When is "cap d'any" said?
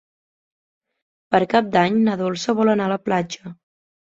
1.51-2.01